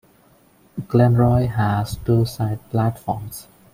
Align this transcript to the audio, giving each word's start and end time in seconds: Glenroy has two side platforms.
Glenroy 0.87 1.47
has 1.47 1.95
two 1.97 2.25
side 2.25 2.57
platforms. 2.71 3.45